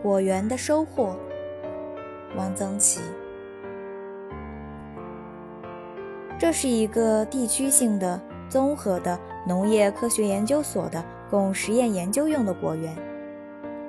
[0.00, 1.16] 果园的收获，
[2.36, 3.00] 汪曾祺。
[6.38, 12.96] 这是一个地区性的综合的农业科学研究所的供实验研究用的果园，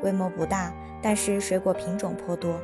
[0.02, 2.56] 规模不大，但是水果品种颇多，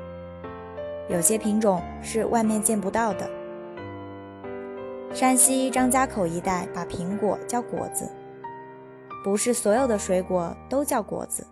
[1.07, 3.30] 有些品种是外面见不到的。
[5.13, 8.09] 山西张家口一带把苹果叫果子，
[9.23, 11.45] 不是所有的水果都叫果子，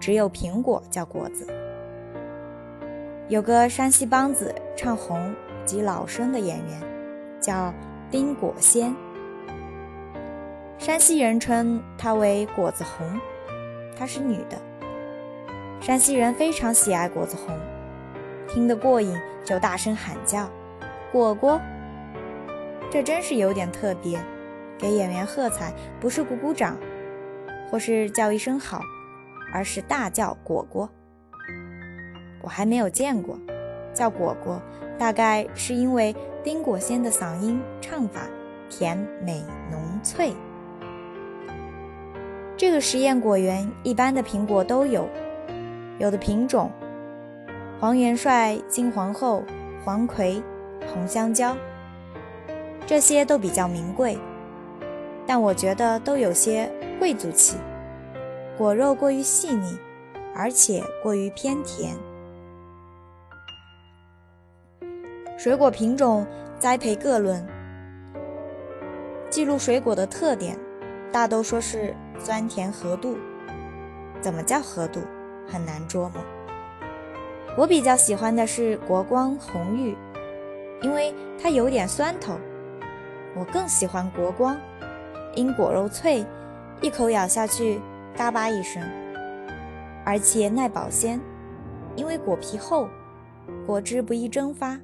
[0.00, 1.46] 只有苹果叫果子。
[3.28, 6.80] 有个山西梆子唱红及老生的演员，
[7.40, 7.74] 叫
[8.10, 8.94] 丁果仙，
[10.78, 13.20] 山西人称她为果子红，
[13.98, 14.56] 她是女的。
[15.80, 17.58] 山西人非常喜爱果子红，
[18.48, 20.48] 听得过瘾就大声喊叫
[21.12, 21.60] ：“果果！”
[22.90, 24.18] 这真是有点特别，
[24.78, 26.76] 给演员喝彩不是鼓鼓掌，
[27.68, 28.80] 或是叫一声好，
[29.52, 30.88] 而是大叫果果。
[32.42, 33.38] 我还没有见过，
[33.92, 34.60] 叫果果，
[34.98, 38.22] 大概是因为丁果仙的嗓音唱法
[38.70, 40.32] 甜美浓脆。
[42.56, 45.08] 这个实验果园一般的苹果都有，
[45.98, 46.70] 有的品种
[47.78, 49.42] 黄元帅、金皇后、
[49.84, 50.42] 黄葵、
[50.86, 51.56] 红香蕉。
[52.86, 54.16] 这些都比较名贵，
[55.26, 57.56] 但我觉得都有些贵族气。
[58.56, 59.78] 果肉过于细腻，
[60.34, 61.94] 而且过于偏甜。
[65.36, 66.26] 水果品种
[66.58, 67.46] 栽培各论，
[69.28, 70.58] 记录水果的特点，
[71.12, 73.18] 大都说是酸甜合度。
[74.22, 75.00] 怎么叫合度，
[75.46, 76.24] 很难捉摸。
[77.58, 79.94] 我比较喜欢的是国光红玉，
[80.80, 82.38] 因为它有点酸头。
[83.34, 84.58] 我更喜欢国光，
[85.34, 86.24] 因果肉脆，
[86.80, 87.78] 一口咬下去，
[88.16, 88.82] 嘎巴一声，
[90.02, 91.20] 而且耐保鲜，
[91.96, 92.88] 因为果皮厚，
[93.66, 94.80] 果汁不易蒸发。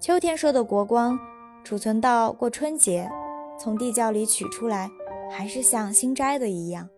[0.00, 1.16] 秋天收的国光，
[1.62, 3.08] 储存到过春节，
[3.56, 4.90] 从地窖里取出来，
[5.30, 6.88] 还是像新摘的一样。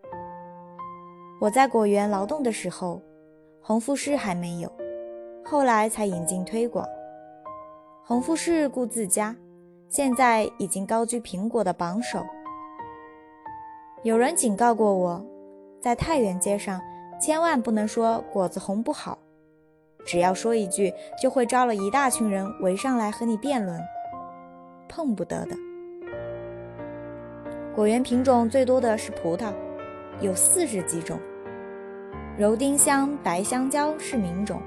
[1.40, 3.02] 我在果园劳动的时候，
[3.60, 4.72] 红富士还没有，
[5.44, 6.86] 后来才引进推广。
[8.02, 9.36] 红富士顾自家。
[9.90, 12.24] 现在已经高居苹果的榜首。
[14.02, 15.22] 有人警告过我，
[15.78, 16.80] 在太原街上
[17.20, 19.18] 千万不能说果子红不好，
[20.06, 20.90] 只要说一句，
[21.20, 23.78] 就会招了一大群人围上来和你辩论，
[24.88, 25.54] 碰不得的。
[27.74, 29.52] 果园品种最多的是葡萄，
[30.22, 31.20] 有四十几种。
[32.38, 34.62] 柔丁香、白香蕉是名种，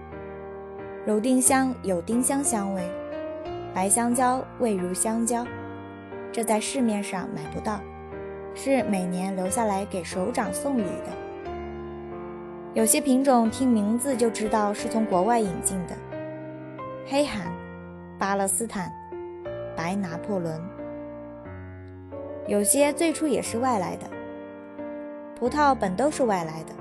[1.07, 2.87] 柔丁香有丁香香味。
[3.73, 5.43] 白香蕉味如香蕉，
[6.31, 7.79] 这在市面上买不到，
[8.55, 11.09] 是每年留下来给首长送礼的。
[12.73, 15.95] 有些品种听名字就知道是从国外引进的，
[17.07, 17.51] 黑罕、
[18.17, 18.91] 巴勒斯坦、
[19.75, 20.59] 白拿破仑。
[22.47, 24.07] 有些最初也是外来的。
[25.39, 26.73] 葡萄本都是外来的，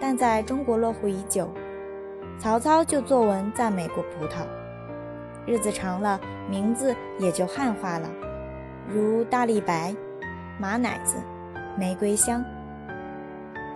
[0.00, 1.48] 但在中国落户已久，
[2.38, 4.44] 曹操就作文赞美过葡萄。
[5.46, 8.08] 日子长了，名字也就汉化了，
[8.86, 9.94] 如大力白、
[10.60, 11.16] 马奶子、
[11.78, 12.44] 玫瑰香，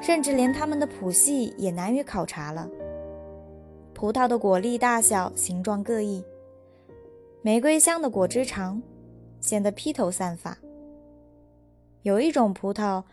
[0.02, 2.68] 甚至连它们的谱系也难于考察了。
[3.94, 6.22] 葡萄的果粒大小、形状各异，
[7.40, 8.82] 玫瑰香的果汁长，
[9.40, 10.58] 显得披头散发。
[12.02, 13.04] 有一种葡萄，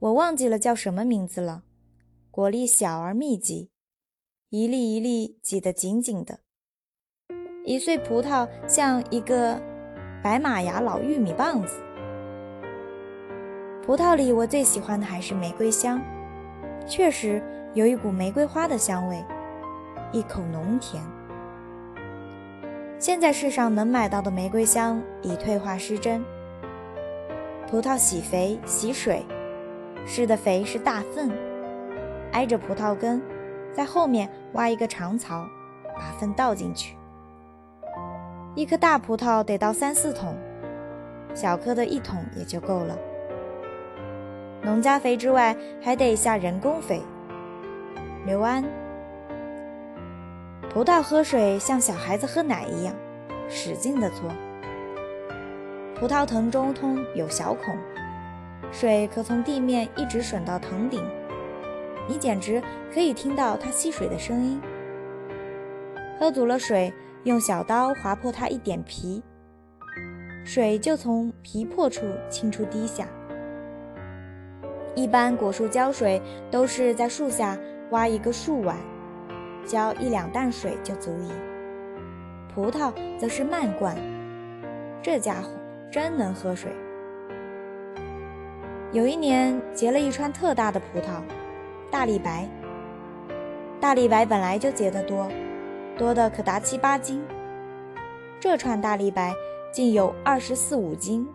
[0.00, 1.62] 我忘记了叫什么名字了，
[2.32, 3.70] 果粒小而密集，
[4.48, 6.40] 一粒一粒挤得紧紧的。
[7.64, 9.62] 一穗葡萄像一个
[10.20, 11.80] 白马牙老玉米棒子。
[13.84, 16.00] 葡萄里我最喜欢的还是玫瑰香，
[16.86, 17.42] 确实
[17.72, 19.24] 有一股玫瑰花的香味，
[20.12, 21.02] 一口浓甜。
[22.98, 26.22] 现在市上能买到的玫瑰香已退化失真。
[27.68, 29.24] 葡萄洗肥洗水，
[30.04, 31.30] 施的肥是大粪，
[32.32, 33.22] 挨着葡萄根，
[33.72, 35.48] 在后面挖一个长槽，
[35.96, 36.96] 把粪倒进去。
[38.54, 40.36] 一颗大葡萄得倒三四桶，
[41.34, 42.98] 小颗的一桶也就够了。
[44.62, 47.02] 农家肥之外，还得下人工肥。
[48.26, 48.64] 刘安，
[50.68, 52.94] 葡萄喝水像小孩子喝奶一样，
[53.48, 54.30] 使劲的搓。
[55.94, 57.76] 葡萄藤中通有小孔，
[58.70, 61.02] 水可从地面一直吮到藤顶，
[62.08, 62.62] 你简直
[62.92, 64.60] 可以听到它吸水的声音。
[66.18, 66.92] 喝足了水。
[67.24, 69.22] 用小刀划破它一点皮，
[70.42, 73.06] 水就从皮破处沁出滴下。
[74.94, 76.20] 一般果树浇水
[76.50, 77.56] 都是在树下
[77.90, 78.76] 挖一个树碗，
[79.64, 81.30] 浇一两担水就足矣。
[82.52, 83.96] 葡萄则是慢灌，
[85.00, 85.48] 这家伙
[85.90, 86.70] 真能喝水。
[88.92, 91.22] 有一年结了一串特大的葡萄，
[91.90, 92.48] 大李白。
[93.80, 95.30] 大李白本来就结得多，
[95.96, 97.22] 多的可达七八斤。
[98.40, 99.32] 这串大李白
[99.72, 101.26] 竟有二十四五斤。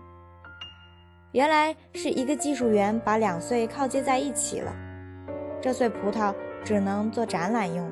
[1.36, 4.74] 原来是一个技术员把两穗靠接在一起了，
[5.62, 6.34] 这穗葡萄
[6.64, 7.92] 只能做展览用。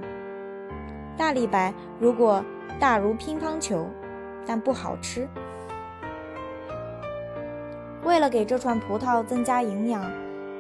[1.18, 2.42] 大李白如果
[2.80, 3.86] 大如乒乓球，
[4.46, 5.28] 但不好吃。
[8.06, 10.10] 为了给这串葡萄增加营养，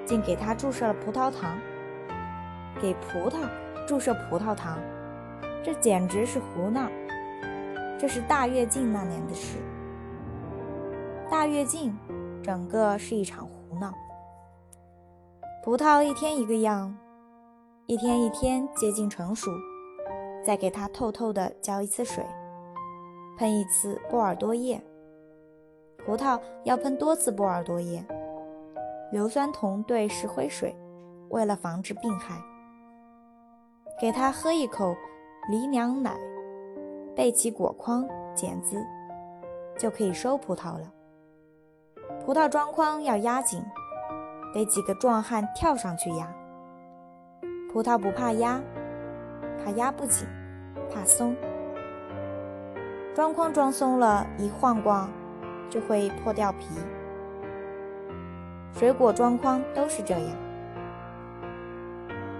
[0.05, 1.57] 竟给它注射了葡萄糖。
[2.81, 3.37] 给葡萄
[3.87, 4.77] 注射葡萄糖，
[5.63, 6.89] 这简直是胡闹。
[7.97, 9.55] 这是大跃进那年的事。
[11.31, 11.97] 大跃进。
[12.43, 13.93] 整个是一场胡闹。
[15.63, 16.93] 葡萄一天一个样，
[17.87, 19.49] 一天一天接近成熟，
[20.45, 22.21] 再给它透透的浇一次水，
[23.37, 24.83] 喷一次波尔多液。
[26.05, 28.05] 葡萄要喷多次波尔多液。
[29.13, 30.75] 硫酸铜兑石灰水，
[31.29, 32.35] 为了防止病害。
[34.01, 34.93] 给它喝一口
[35.49, 36.17] 梨娘奶，
[37.15, 38.05] 备起果筐
[38.35, 38.83] 剪子，
[39.79, 40.91] 就可以收葡萄了。
[42.25, 43.61] 葡萄装筐要压紧，
[44.53, 46.25] 得几个壮汉跳上去压。
[47.69, 48.61] 葡萄不怕压，
[49.61, 50.25] 怕压不紧，
[50.89, 51.35] 怕松。
[53.13, 55.11] 装筐装松了，一晃晃
[55.69, 56.67] 就会破掉皮。
[58.71, 60.29] 水果装筐都是这样。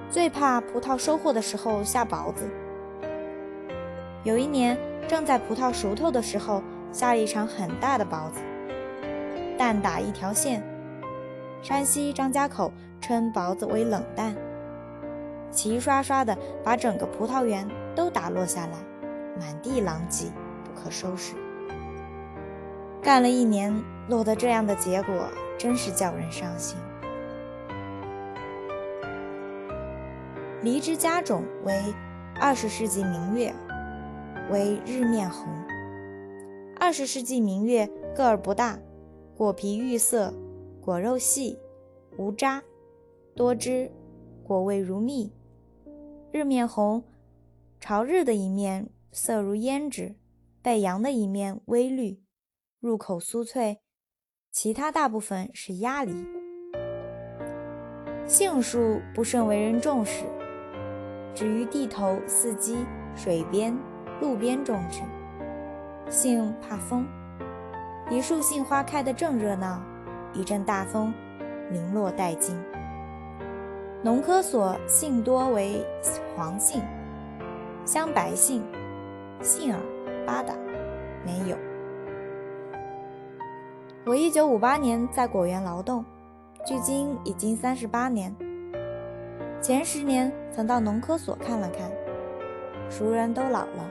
[0.10, 2.50] 最怕葡萄收获的时候下雹子。
[4.24, 4.78] 有一年，
[5.10, 6.64] 正在葡萄熟透的时候，
[6.94, 8.40] 下了一场很大的雹子。
[9.63, 10.62] 蛋打一条线，
[11.62, 12.69] 山西张家口
[13.00, 14.36] 称雹子为冷蛋，
[15.51, 17.65] 齐刷刷的把整个葡萄园
[17.95, 18.74] 都打落下来，
[19.39, 20.25] 满地狼藉，
[20.65, 21.33] 不可收拾。
[23.01, 23.74] 干了一年，
[24.10, 25.13] 落得这样的结果，
[25.57, 26.77] 真是叫人伤心。
[30.62, 31.81] 梨之家种为
[32.38, 33.54] 二十世纪明月，
[34.51, 35.48] 为日面红。
[36.77, 38.77] 二十世纪明月个儿不大。
[39.36, 40.32] 果皮玉色，
[40.80, 41.58] 果肉细，
[42.18, 42.62] 无渣，
[43.36, 43.92] 多汁，
[44.44, 45.34] 果味如蜜。
[46.32, 47.04] 日面红，
[47.80, 50.16] 朝日的一面色如胭脂，
[50.62, 52.22] 背阳的一面微绿，
[52.80, 53.80] 入口酥脆。
[54.52, 56.14] 其他大部分是鸭梨。
[58.28, 60.26] 杏树不甚为人重视，
[61.34, 62.86] 只于地头、四基、
[63.16, 63.76] 水边、
[64.22, 65.02] 路边种植。
[66.12, 67.08] 杏怕风。
[68.13, 69.81] 一树杏花开得正热闹，
[70.33, 71.12] 一阵大风，
[71.71, 72.56] 零落殆尽。
[74.04, 75.83] 农科所杏多为
[76.36, 76.80] 黄杏、
[77.86, 78.63] 香白杏、
[79.42, 79.80] 杏儿、
[80.27, 80.54] 八达，
[81.25, 81.57] 没有。
[84.06, 86.06] 我一九五八年在果园劳动，
[86.68, 88.31] 距今已经三十八年。
[89.60, 91.89] 前十年曾到农科所看了看，
[92.92, 93.89] 熟人都老了，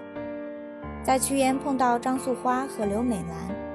[1.03, 3.72] 在屈原碰到张素花和刘美兰。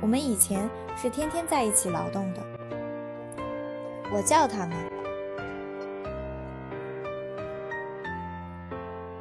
[0.00, 2.40] 我们以前是天天在一起劳动的。
[4.12, 4.76] 我叫他们。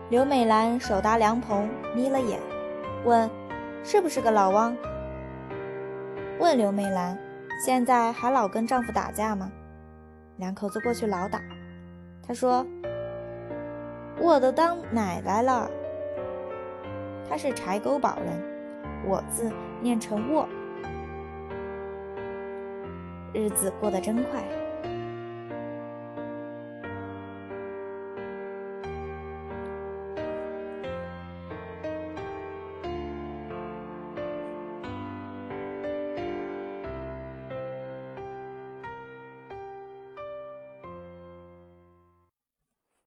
[0.09, 2.39] 刘美兰手搭凉棚，眯了眼，
[3.03, 3.29] 问
[3.83, 4.73] ：“是不是个老汪？”
[6.39, 7.17] 问刘美兰
[7.65, 9.51] ：“现在还老跟丈夫打架吗？”
[10.37, 11.41] 两口子过去老打。
[12.25, 12.65] 她说
[14.21, 15.69] ：“我都当奶奶了。”
[17.27, 18.41] 她是柴沟堡人，
[19.05, 20.47] 我字念成沃。
[23.33, 24.66] 日子过得真快。